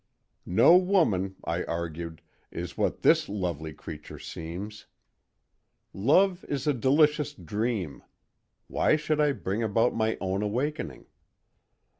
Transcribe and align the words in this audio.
No 0.47 0.77
woman, 0.77 1.35
I 1.43 1.63
argued, 1.65 2.23
is 2.49 2.75
what 2.75 3.03
this 3.03 3.29
lovely 3.29 3.71
creature 3.71 4.17
seems. 4.17 4.87
Love 5.93 6.43
is 6.45 6.65
a 6.65 6.73
delicious 6.73 7.35
dream; 7.35 8.01
why 8.65 8.95
should 8.95 9.21
I 9.21 9.31
bring 9.31 9.61
about 9.61 9.93
my 9.93 10.17
own 10.19 10.41
awakening? 10.41 11.05